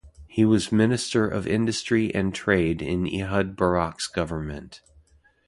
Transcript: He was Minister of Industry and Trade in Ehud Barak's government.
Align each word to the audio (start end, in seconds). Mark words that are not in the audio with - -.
He 0.25 0.45
was 0.45 0.71
Minister 0.71 1.27
of 1.27 1.45
Industry 1.45 2.11
and 2.15 2.33
Trade 2.33 2.81
in 2.81 3.05
Ehud 3.05 3.55
Barak's 3.55 4.07
government. 4.07 4.81